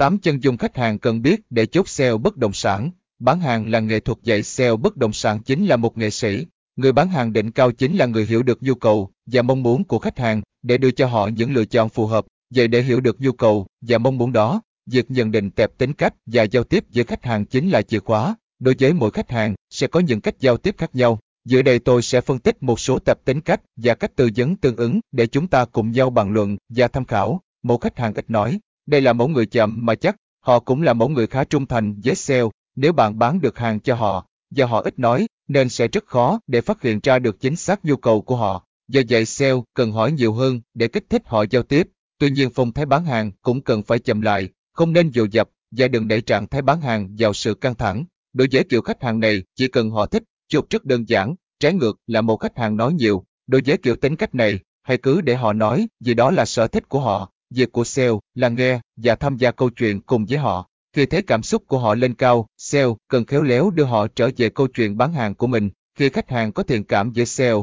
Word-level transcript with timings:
8 0.00 0.18
chân 0.18 0.42
dung 0.42 0.56
khách 0.56 0.76
hàng 0.76 0.98
cần 0.98 1.22
biết 1.22 1.40
để 1.50 1.66
chốt 1.66 1.88
sale 1.88 2.16
bất 2.16 2.36
động 2.36 2.52
sản. 2.52 2.90
Bán 3.18 3.40
hàng 3.40 3.70
là 3.70 3.80
nghệ 3.80 4.00
thuật 4.00 4.18
dạy 4.22 4.42
sale 4.42 4.76
bất 4.76 4.96
động 4.96 5.12
sản 5.12 5.42
chính 5.42 5.66
là 5.66 5.76
một 5.76 5.98
nghệ 5.98 6.10
sĩ. 6.10 6.46
Người 6.76 6.92
bán 6.92 7.08
hàng 7.08 7.32
đỉnh 7.32 7.52
cao 7.52 7.72
chính 7.72 7.96
là 7.96 8.06
người 8.06 8.26
hiểu 8.26 8.42
được 8.42 8.62
nhu 8.62 8.74
cầu 8.74 9.10
và 9.26 9.42
mong 9.42 9.62
muốn 9.62 9.84
của 9.84 9.98
khách 9.98 10.18
hàng 10.18 10.42
để 10.62 10.78
đưa 10.78 10.90
cho 10.90 11.06
họ 11.06 11.28
những 11.28 11.52
lựa 11.52 11.64
chọn 11.64 11.88
phù 11.88 12.06
hợp. 12.06 12.26
Vậy 12.54 12.68
để 12.68 12.82
hiểu 12.82 13.00
được 13.00 13.20
nhu 13.20 13.32
cầu 13.32 13.66
và 13.80 13.98
mong 13.98 14.18
muốn 14.18 14.32
đó, 14.32 14.60
việc 14.86 15.10
nhận 15.10 15.30
định 15.30 15.50
tệp 15.50 15.78
tính 15.78 15.92
cách 15.92 16.14
và 16.26 16.42
giao 16.42 16.64
tiếp 16.64 16.84
với 16.94 17.04
khách 17.04 17.24
hàng 17.24 17.44
chính 17.44 17.70
là 17.70 17.82
chìa 17.82 18.00
khóa. 18.00 18.36
Đối 18.58 18.74
với 18.80 18.92
mỗi 18.92 19.10
khách 19.10 19.30
hàng 19.30 19.54
sẽ 19.70 19.86
có 19.86 20.00
những 20.00 20.20
cách 20.20 20.40
giao 20.40 20.56
tiếp 20.56 20.74
khác 20.78 20.90
nhau. 20.94 21.18
Dưới 21.44 21.62
đây 21.62 21.78
tôi 21.78 22.02
sẽ 22.02 22.20
phân 22.20 22.38
tích 22.38 22.62
một 22.62 22.80
số 22.80 22.98
tập 22.98 23.18
tính 23.24 23.40
cách 23.40 23.60
và 23.76 23.94
cách 23.94 24.16
tư 24.16 24.30
vấn 24.36 24.56
tương 24.56 24.76
ứng 24.76 25.00
để 25.12 25.26
chúng 25.26 25.46
ta 25.46 25.64
cùng 25.64 25.90
nhau 25.90 26.10
bàn 26.10 26.32
luận 26.32 26.56
và 26.68 26.88
tham 26.88 27.04
khảo. 27.04 27.40
Một 27.62 27.80
khách 27.80 27.98
hàng 27.98 28.14
ít 28.14 28.30
nói, 28.30 28.60
đây 28.90 29.00
là 29.00 29.12
mẫu 29.12 29.28
người 29.28 29.46
chậm 29.46 29.78
mà 29.82 29.94
chắc, 29.94 30.16
họ 30.40 30.60
cũng 30.60 30.82
là 30.82 30.92
mẫu 30.92 31.08
người 31.08 31.26
khá 31.26 31.44
trung 31.44 31.66
thành 31.66 32.00
với 32.04 32.14
sale, 32.14 32.44
nếu 32.76 32.92
bạn 32.92 33.18
bán 33.18 33.40
được 33.40 33.58
hàng 33.58 33.80
cho 33.80 33.94
họ, 33.94 34.26
do 34.50 34.66
họ 34.66 34.80
ít 34.80 34.98
nói, 34.98 35.26
nên 35.48 35.68
sẽ 35.68 35.88
rất 35.88 36.06
khó 36.06 36.40
để 36.46 36.60
phát 36.60 36.82
hiện 36.82 37.00
ra 37.02 37.18
được 37.18 37.40
chính 37.40 37.56
xác 37.56 37.84
nhu 37.84 37.96
cầu 37.96 38.22
của 38.22 38.36
họ. 38.36 38.66
Do 38.88 39.00
vậy 39.08 39.24
sale 39.24 39.54
cần 39.74 39.92
hỏi 39.92 40.12
nhiều 40.12 40.32
hơn 40.32 40.60
để 40.74 40.88
kích 40.88 41.04
thích 41.10 41.22
họ 41.24 41.44
giao 41.50 41.62
tiếp. 41.62 41.88
Tuy 42.18 42.30
nhiên 42.30 42.50
phong 42.54 42.72
thái 42.72 42.86
bán 42.86 43.04
hàng 43.04 43.32
cũng 43.42 43.60
cần 43.60 43.82
phải 43.82 43.98
chậm 43.98 44.20
lại, 44.20 44.48
không 44.72 44.92
nên 44.92 45.10
dồn 45.10 45.32
dập 45.32 45.48
và 45.70 45.88
đừng 45.88 46.08
đẩy 46.08 46.20
trạng 46.20 46.46
thái 46.46 46.62
bán 46.62 46.80
hàng 46.80 47.16
vào 47.18 47.32
sự 47.32 47.54
căng 47.54 47.74
thẳng. 47.74 48.04
Đối 48.32 48.48
với 48.52 48.64
kiểu 48.64 48.82
khách 48.82 49.02
hàng 49.02 49.20
này, 49.20 49.42
chỉ 49.56 49.68
cần 49.68 49.90
họ 49.90 50.06
thích, 50.06 50.22
chụp 50.48 50.66
rất 50.70 50.84
đơn 50.84 51.08
giản, 51.08 51.34
trái 51.60 51.72
ngược 51.72 51.96
là 52.06 52.20
một 52.20 52.36
khách 52.36 52.58
hàng 52.58 52.76
nói 52.76 52.92
nhiều. 52.92 53.24
Đối 53.46 53.62
với 53.66 53.76
kiểu 53.76 53.96
tính 53.96 54.16
cách 54.16 54.34
này, 54.34 54.58
hãy 54.82 54.98
cứ 54.98 55.20
để 55.20 55.34
họ 55.34 55.52
nói 55.52 55.88
vì 56.00 56.14
đó 56.14 56.30
là 56.30 56.44
sở 56.44 56.66
thích 56.66 56.88
của 56.88 57.00
họ. 57.00 57.32
Việc 57.54 57.72
của 57.72 57.84
sale 57.84 58.12
là 58.34 58.48
nghe 58.48 58.80
và 58.96 59.14
tham 59.14 59.36
gia 59.36 59.50
câu 59.50 59.70
chuyện 59.70 60.00
cùng 60.00 60.26
với 60.26 60.38
họ. 60.38 60.66
Khi 60.92 61.06
thấy 61.06 61.22
cảm 61.22 61.42
xúc 61.42 61.62
của 61.66 61.78
họ 61.78 61.94
lên 61.94 62.14
cao, 62.14 62.46
sale 62.56 62.88
cần 63.08 63.24
khéo 63.24 63.42
léo 63.42 63.70
đưa 63.70 63.84
họ 63.84 64.06
trở 64.06 64.30
về 64.36 64.48
câu 64.48 64.66
chuyện 64.66 64.96
bán 64.96 65.12
hàng 65.12 65.34
của 65.34 65.46
mình. 65.46 65.70
Khi 65.98 66.08
khách 66.08 66.30
hàng 66.30 66.52
có 66.52 66.62
thiện 66.62 66.84
cảm 66.84 67.12
với 67.12 67.26
sale, 67.26 67.54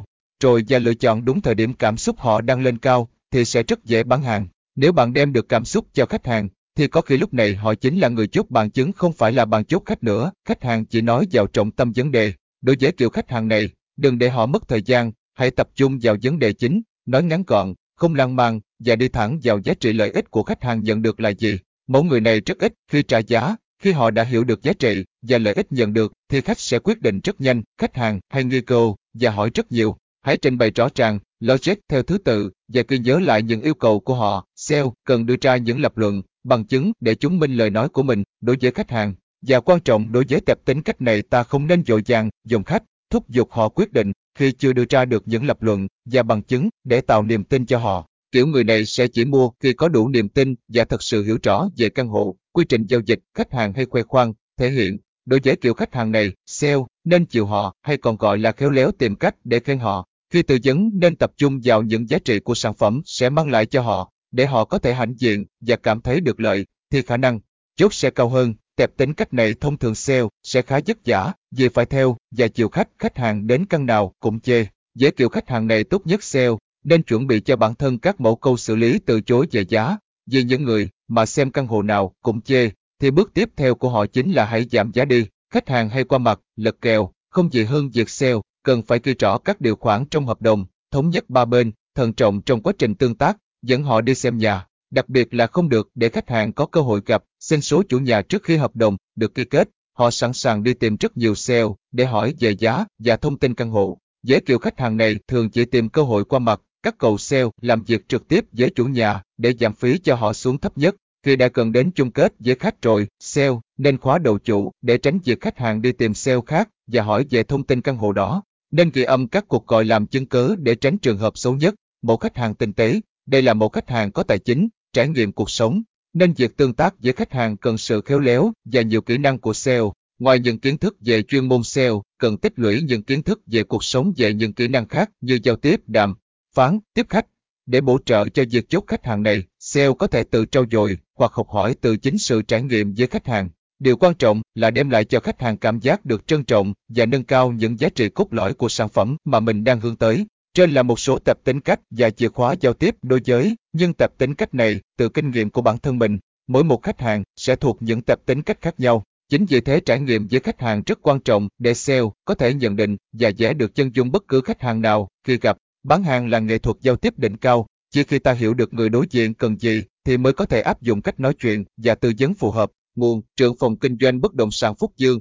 rồi 0.44 0.64
và 0.68 0.80
lựa 0.80 0.94
chọn 0.94 1.26
đúng 1.26 1.42
thời 1.42 1.56
điểm 1.56 1.74
cảm 1.74 1.98
xúc 1.98 2.20
họ 2.20 2.42
đang 2.42 2.62
lên 2.62 2.78
cao, 2.78 3.10
thì 3.32 3.46
sẽ 3.46 3.64
rất 3.64 3.86
dễ 3.86 4.04
bán 4.04 4.24
hàng. 4.24 4.48
Nếu 4.76 4.92
bạn 4.92 5.14
đem 5.14 5.34
được 5.34 5.50
cảm 5.50 5.66
xúc 5.66 5.86
cho 5.94 6.06
khách 6.06 6.26
hàng, 6.26 6.50
thì 6.76 6.88
có 6.88 7.02
khi 7.02 7.18
lúc 7.18 7.34
này 7.34 7.56
họ 7.56 7.76
chính 7.76 8.00
là 8.00 8.10
người 8.10 8.28
chốt 8.28 8.46
bàn 8.50 8.70
chứng 8.70 8.94
không 8.94 9.14
phải 9.14 9.32
là 9.32 9.46
bàn 9.46 9.66
chốt 9.66 9.84
khách 9.86 10.04
nữa. 10.04 10.32
Khách 10.46 10.64
hàng 10.64 10.86
chỉ 10.86 11.02
nói 11.02 11.28
vào 11.32 11.48
trọng 11.48 11.72
tâm 11.72 11.92
vấn 11.96 12.12
đề. 12.12 12.34
Đối 12.62 12.76
với 12.80 12.92
kiểu 12.92 13.10
khách 13.10 13.30
hàng 13.30 13.48
này, 13.48 13.70
đừng 13.98 14.18
để 14.18 14.30
họ 14.30 14.46
mất 14.46 14.68
thời 14.68 14.82
gian, 14.82 15.12
hãy 15.34 15.52
tập 15.52 15.70
trung 15.76 16.00
vào 16.02 16.16
vấn 16.24 16.40
đề 16.40 16.54
chính, 16.54 16.82
nói 17.06 17.24
ngắn 17.24 17.44
gọn, 17.48 17.74
không 17.96 18.16
lan 18.16 18.36
man 18.36 18.60
và 18.80 18.96
đi 18.96 19.08
thẳng 19.08 19.40
vào 19.44 19.60
giá 19.64 19.74
trị 19.74 19.94
lợi 19.94 20.12
ích 20.12 20.32
của 20.32 20.44
khách 20.44 20.64
hàng 20.64 20.84
nhận 20.84 21.02
được 21.02 21.20
là 21.20 21.30
gì. 21.30 21.60
Mẫu 21.88 22.04
người 22.04 22.22
này 22.22 22.42
rất 22.46 22.60
ít 22.60 22.74
khi 22.92 23.04
trả 23.04 23.18
giá, 23.18 23.56
khi 23.84 23.92
họ 23.92 24.12
đã 24.12 24.24
hiểu 24.24 24.44
được 24.44 24.64
giá 24.64 24.74
trị 24.74 25.04
và 25.22 25.38
lợi 25.38 25.54
ích 25.54 25.72
nhận 25.72 25.94
được 25.94 26.14
thì 26.30 26.42
khách 26.42 26.60
sẽ 26.60 26.80
quyết 26.80 27.02
định 27.02 27.20
rất 27.24 27.42
nhanh, 27.42 27.62
khách 27.78 27.96
hàng 27.96 28.20
hay 28.30 28.44
nghi 28.44 28.62
cơ 28.62 28.94
và 29.14 29.32
hỏi 29.32 29.52
rất 29.54 29.72
nhiều. 29.72 29.98
Hãy 30.22 30.38
trình 30.38 30.58
bày 30.58 30.72
rõ 30.72 30.90
ràng, 30.96 31.20
logic 31.40 31.74
theo 31.90 32.04
thứ 32.04 32.18
tự 32.18 32.52
và 32.74 32.84
ghi 32.88 33.00
nhớ 33.00 33.20
lại 33.20 33.42
những 33.42 33.62
yêu 33.62 33.74
cầu 33.74 34.00
của 34.00 34.16
họ. 34.16 34.46
Sale 34.56 34.90
cần 35.06 35.26
đưa 35.26 35.36
ra 35.42 35.58
những 35.58 35.82
lập 35.82 35.98
luận, 35.98 36.22
bằng 36.44 36.66
chứng 36.66 36.92
để 37.00 37.16
chứng 37.16 37.40
minh 37.40 37.56
lời 37.56 37.70
nói 37.70 37.90
của 37.90 38.04
mình 38.04 38.24
đối 38.42 38.58
với 38.62 38.72
khách 38.72 38.92
hàng. 38.92 39.14
Và 39.42 39.60
quan 39.60 39.80
trọng 39.80 40.12
đối 40.12 40.26
với 40.30 40.42
tệp 40.42 40.66
tính 40.66 40.82
cách 40.82 41.02
này 41.02 41.22
ta 41.22 41.44
không 41.44 41.68
nên 41.68 41.84
dội 41.86 42.02
dàng, 42.06 42.30
dùng 42.46 42.64
khách, 42.64 42.84
thúc 43.10 43.30
giục 43.30 43.52
họ 43.52 43.70
quyết 43.70 43.94
định 43.94 44.12
khi 44.36 44.52
chưa 44.52 44.74
đưa 44.74 44.86
ra 44.90 45.06
được 45.06 45.24
những 45.26 45.46
lập 45.46 45.64
luận 45.64 45.88
và 46.06 46.24
bằng 46.24 46.42
chứng 46.42 46.70
để 46.84 47.02
tạo 47.02 47.24
niềm 47.24 47.44
tin 47.44 47.66
cho 47.66 47.78
họ. 47.78 48.08
Kiểu 48.32 48.48
người 48.48 48.64
này 48.64 48.86
sẽ 48.86 49.08
chỉ 49.08 49.26
mua 49.26 49.50
khi 49.60 49.74
có 49.74 49.88
đủ 49.88 50.08
niềm 50.08 50.30
tin 50.30 50.56
và 50.68 50.86
thật 50.86 51.04
sự 51.04 51.24
hiểu 51.24 51.38
rõ 51.44 51.70
về 51.78 51.90
căn 51.90 52.08
hộ, 52.08 52.36
quy 52.54 52.66
trình 52.70 52.86
giao 52.86 53.00
dịch, 53.06 53.20
khách 53.34 53.54
hàng 53.54 53.74
hay 53.74 53.86
khoe 53.86 54.04
khoang, 54.04 54.34
thể 54.58 54.70
hiện. 54.70 54.98
Đối 55.26 55.40
với 55.44 55.56
kiểu 55.56 55.74
khách 55.74 55.94
hàng 55.94 56.12
này, 56.12 56.32
sale 56.46 56.84
nên 57.04 57.26
chịu 57.26 57.46
họ 57.46 57.76
hay 57.82 57.98
còn 57.98 58.18
gọi 58.18 58.38
là 58.38 58.52
khéo 58.52 58.70
léo 58.70 58.92
tìm 58.92 59.16
cách 59.16 59.36
để 59.44 59.60
khen 59.60 59.80
họ. 59.80 60.06
Khi 60.30 60.44
tư 60.44 60.58
vấn 60.64 60.90
nên 60.94 61.16
tập 61.16 61.32
trung 61.38 61.60
vào 61.64 61.82
những 61.82 62.10
giá 62.10 62.20
trị 62.20 62.40
của 62.40 62.56
sản 62.56 62.74
phẩm 62.74 63.02
sẽ 63.06 63.30
mang 63.30 63.52
lại 63.52 63.66
cho 63.66 63.82
họ, 63.82 64.12
để 64.32 64.46
họ 64.46 64.66
có 64.66 64.80
thể 64.80 64.94
hãnh 64.94 65.14
diện 65.18 65.46
và 65.62 65.76
cảm 65.76 66.02
thấy 66.02 66.22
được 66.22 66.40
lợi, 66.40 66.66
thì 66.92 67.02
khả 67.02 67.18
năng 67.18 67.40
chốt 67.76 67.94
sẽ 67.94 68.10
cao 68.10 68.30
hơn. 68.30 68.54
Tệp 68.76 68.98
tính 68.98 69.14
cách 69.14 69.34
này 69.34 69.54
thông 69.54 69.78
thường 69.78 69.96
sale 69.96 70.24
sẽ 70.44 70.62
khá 70.62 70.80
vất 70.88 70.98
vả 71.06 71.34
vì 71.52 71.70
phải 71.70 71.86
theo 71.86 72.18
và 72.32 72.48
chiều 72.48 72.70
khách 72.70 72.90
khách 73.00 73.18
hàng 73.18 73.48
đến 73.48 73.66
căn 73.66 73.86
nào 73.86 74.14
cũng 74.20 74.40
chê. 74.40 74.66
Với 75.00 75.12
kiểu 75.12 75.30
khách 75.30 75.50
hàng 75.50 75.68
này 75.68 75.84
tốt 75.84 76.02
nhất 76.06 76.24
sale 76.24 76.52
nên 76.88 77.04
chuẩn 77.04 77.28
bị 77.28 77.40
cho 77.40 77.56
bản 77.56 77.76
thân 77.76 77.98
các 77.98 78.22
mẫu 78.22 78.36
câu 78.36 78.58
xử 78.58 78.76
lý 78.76 79.00
từ 79.00 79.22
chối 79.22 79.48
về 79.52 79.66
giá. 79.70 79.98
Vì 80.32 80.44
những 80.44 80.64
người 80.64 80.90
mà 81.08 81.26
xem 81.26 81.52
căn 81.52 81.68
hộ 81.68 81.82
nào 81.82 82.14
cũng 82.22 82.42
chê, 82.42 82.70
thì 83.00 83.12
bước 83.12 83.32
tiếp 83.34 83.50
theo 83.56 83.76
của 83.76 83.90
họ 83.90 84.06
chính 84.06 84.32
là 84.32 84.46
hãy 84.46 84.66
giảm 84.72 84.92
giá 84.94 85.06
đi. 85.06 85.26
Khách 85.54 85.70
hàng 85.70 85.90
hay 85.90 86.04
qua 86.04 86.18
mặt, 86.18 86.40
lật 86.56 86.76
kèo, 86.82 87.12
không 87.30 87.54
gì 87.54 87.64
hơn 87.64 87.90
việc 87.90 88.10
sale, 88.10 88.36
cần 88.64 88.82
phải 88.82 89.00
ghi 89.04 89.14
rõ 89.14 89.38
các 89.38 89.62
điều 89.62 89.76
khoản 89.76 90.06
trong 90.06 90.26
hợp 90.26 90.42
đồng, 90.42 90.66
thống 90.92 91.10
nhất 91.10 91.30
ba 91.30 91.46
bên, 91.46 91.72
thận 91.96 92.14
trọng 92.14 92.42
trong 92.42 92.62
quá 92.62 92.74
trình 92.80 92.96
tương 92.96 93.16
tác, 93.16 93.38
dẫn 93.62 93.84
họ 93.84 94.02
đi 94.02 94.16
xem 94.16 94.38
nhà. 94.38 94.68
Đặc 94.92 95.10
biệt 95.10 95.34
là 95.34 95.48
không 95.48 95.70
được 95.70 95.90
để 95.96 96.10
khách 96.10 96.30
hàng 96.30 96.54
có 96.54 96.66
cơ 96.66 96.82
hội 96.82 97.02
gặp, 97.06 97.24
xin 97.40 97.62
số 97.62 97.84
chủ 97.90 98.00
nhà 98.00 98.22
trước 98.22 98.44
khi 98.44 98.58
hợp 98.58 98.76
đồng 98.76 98.98
được 99.16 99.36
ký 99.36 99.46
kết. 99.46 99.70
Họ 99.98 100.12
sẵn 100.12 100.34
sàng 100.34 100.64
đi 100.64 100.74
tìm 100.74 100.98
rất 101.00 101.18
nhiều 101.18 101.36
sale 101.36 101.66
để 101.92 102.06
hỏi 102.06 102.34
về 102.40 102.56
giá 102.56 102.86
và 103.00 103.18
thông 103.18 103.40
tin 103.40 103.54
căn 103.54 103.70
hộ. 103.70 103.98
Dễ 104.24 104.40
kiểu 104.40 104.58
khách 104.58 104.80
hàng 104.80 104.98
này 104.98 105.16
thường 105.28 105.50
chỉ 105.50 105.66
tìm 105.66 105.90
cơ 105.90 106.04
hội 106.04 106.26
qua 106.26 106.40
mặt, 106.40 106.62
các 106.88 106.98
cầu 106.98 107.18
sale 107.18 107.46
làm 107.62 107.84
việc 107.84 108.10
trực 108.10 108.28
tiếp 108.28 108.46
với 108.52 108.70
chủ 108.76 108.86
nhà 108.86 109.22
để 109.38 109.54
giảm 109.60 109.74
phí 109.74 109.98
cho 109.98 110.16
họ 110.16 110.34
xuống 110.34 110.58
thấp 110.58 110.78
nhất. 110.78 110.96
Khi 111.24 111.36
đã 111.36 111.50
cần 111.50 111.72
đến 111.72 111.92
chung 111.92 112.12
kết 112.12 112.34
với 112.40 112.56
khách 112.56 112.82
rồi, 112.82 113.08
sale 113.20 113.56
nên 113.78 113.98
khóa 113.98 114.18
đầu 114.18 114.40
chủ 114.40 114.72
để 114.82 114.98
tránh 114.98 115.20
việc 115.20 115.42
khách 115.42 115.58
hàng 115.58 115.82
đi 115.82 115.92
tìm 115.92 116.14
sale 116.14 116.40
khác 116.46 116.70
và 116.88 117.04
hỏi 117.04 117.26
về 117.30 117.44
thông 117.44 117.64
tin 117.64 117.82
căn 117.82 117.98
hộ 117.98 118.12
đó. 118.12 118.44
Nên 118.72 118.92
ghi 118.94 119.04
âm 119.04 119.28
các 119.28 119.48
cuộc 119.48 119.68
gọi 119.68 119.86
làm 119.86 120.08
chứng 120.08 120.26
cớ 120.26 120.56
để 120.60 120.76
tránh 120.76 120.98
trường 120.98 121.18
hợp 121.18 121.38
xấu 121.38 121.56
nhất. 121.56 121.76
Một 122.02 122.18
khách 122.18 122.38
hàng 122.38 122.56
tinh 122.56 122.74
tế, 122.74 123.00
đây 123.26 123.42
là 123.42 123.54
một 123.54 123.74
khách 123.74 123.90
hàng 123.90 124.12
có 124.12 124.24
tài 124.24 124.40
chính, 124.40 124.68
trải 124.94 125.08
nghiệm 125.08 125.32
cuộc 125.32 125.50
sống, 125.50 125.82
nên 126.14 126.34
việc 126.34 126.58
tương 126.58 126.74
tác 126.74 126.96
với 127.00 127.14
khách 127.14 127.34
hàng 127.34 127.58
cần 127.58 127.78
sự 127.78 128.02
khéo 128.02 128.20
léo 128.20 128.52
và 128.66 128.82
nhiều 128.82 129.02
kỹ 129.02 129.18
năng 129.18 129.40
của 129.40 129.54
sale. 129.54 129.84
Ngoài 130.20 130.40
những 130.40 130.60
kiến 130.60 130.78
thức 130.78 130.98
về 131.02 131.24
chuyên 131.24 131.46
môn 131.46 131.64
sale, 131.64 131.94
cần 132.20 132.38
tích 132.38 132.54
lũy 132.56 132.82
những 132.82 133.04
kiến 133.04 133.24
thức 133.24 133.42
về 133.46 133.64
cuộc 133.64 133.84
sống 133.84 134.14
về 134.18 134.34
những 134.34 134.54
kỹ 134.54 134.68
năng 134.68 134.88
khác 134.88 135.10
như 135.22 135.40
giao 135.44 135.56
tiếp, 135.56 135.82
đàm, 135.88 136.16
phán, 136.58 136.80
tiếp 136.94 137.06
khách. 137.10 137.26
Để 137.66 137.82
bổ 137.82 138.00
trợ 138.06 138.30
cho 138.30 138.44
việc 138.52 138.70
chốt 138.70 138.84
khách 138.88 139.06
hàng 139.06 139.24
này, 139.24 139.44
sale 139.60 139.90
có 140.00 140.08
thể 140.08 140.24
tự 140.24 140.46
trau 140.46 140.66
dồi 140.72 140.98
hoặc 141.16 141.32
học 141.34 141.50
hỏi 141.50 141.76
từ 141.82 141.98
chính 141.98 142.18
sự 142.18 142.42
trải 142.42 142.62
nghiệm 142.62 142.94
với 142.98 143.08
khách 143.08 143.28
hàng. 143.28 143.50
Điều 143.80 143.98
quan 143.98 144.14
trọng 144.14 144.42
là 144.56 144.72
đem 144.72 144.90
lại 144.90 145.06
cho 145.06 145.20
khách 145.20 145.42
hàng 145.42 145.58
cảm 145.58 145.80
giác 145.80 146.06
được 146.06 146.28
trân 146.28 146.44
trọng 146.44 146.74
và 146.90 147.06
nâng 147.06 147.24
cao 147.24 147.52
những 147.52 147.80
giá 147.80 147.90
trị 147.90 148.10
cốt 148.10 148.34
lõi 148.34 148.54
của 148.54 148.70
sản 148.70 148.90
phẩm 148.90 149.18
mà 149.26 149.40
mình 149.40 149.64
đang 149.64 149.80
hướng 149.80 149.96
tới. 149.96 150.26
Trên 150.54 150.72
là 150.72 150.84
một 150.84 151.00
số 151.00 151.20
tập 151.20 151.38
tính 151.44 151.62
cách 151.62 151.80
và 151.92 152.10
chìa 152.10 152.30
khóa 152.30 152.56
giao 152.62 152.74
tiếp 152.74 152.96
đối 153.02 153.22
giới, 153.26 153.56
nhưng 153.74 153.94
tập 153.94 154.12
tính 154.18 154.36
cách 154.36 154.54
này 154.54 154.82
từ 154.98 155.10
kinh 155.10 155.32
nghiệm 155.32 155.50
của 155.50 155.62
bản 155.62 155.78
thân 155.78 156.00
mình. 156.00 156.20
Mỗi 156.48 156.64
một 156.64 156.84
khách 156.84 157.02
hàng 157.02 157.24
sẽ 157.36 157.56
thuộc 157.56 157.78
những 157.80 158.02
tập 158.02 158.20
tính 158.26 158.42
cách 158.42 158.58
khác 158.62 158.80
nhau. 158.80 159.04
Chính 159.30 159.46
vì 159.46 159.62
thế 159.62 159.80
trải 159.80 160.00
nghiệm 160.00 160.28
với 160.32 160.40
khách 160.40 160.62
hàng 160.62 160.82
rất 160.86 161.00
quan 161.02 161.20
trọng 161.20 161.48
để 161.60 161.74
sale 161.74 162.02
có 162.26 162.36
thể 162.36 162.54
nhận 162.54 162.76
định 162.76 162.98
và 163.14 163.32
vẽ 163.38 163.54
được 163.54 163.76
chân 163.76 163.96
dung 163.96 164.12
bất 164.12 164.28
cứ 164.28 164.42
khách 164.42 164.62
hàng 164.62 164.82
nào 164.82 165.08
khi 165.24 165.38
gặp. 165.38 165.58
Bán 165.88 166.04
hàng 166.04 166.30
là 166.30 166.40
nghệ 166.40 166.58
thuật 166.58 166.78
giao 166.82 166.96
tiếp 166.96 167.14
đỉnh 167.20 167.38
cao, 167.38 167.68
chỉ 167.92 168.04
khi 168.04 168.20
ta 168.20 168.34
hiểu 168.34 168.54
được 168.54 168.74
người 168.74 168.90
đối 168.90 169.06
diện 169.10 169.34
cần 169.34 169.58
gì 169.60 169.84
thì 170.06 170.18
mới 170.18 170.34
có 170.34 170.46
thể 170.46 170.62
áp 170.62 170.82
dụng 170.82 171.02
cách 171.02 171.20
nói 171.20 171.34
chuyện 171.40 171.64
và 171.78 171.96
tư 171.96 172.14
vấn 172.20 172.34
phù 172.34 172.52
hợp. 172.52 172.72
Nguồn 172.96 173.22
trưởng 173.36 173.58
phòng 173.60 173.78
kinh 173.78 173.98
doanh 174.02 174.22
bất 174.22 174.34
động 174.34 174.52
sản 174.52 174.76
Phúc 174.76 174.94
Dương 174.98 175.20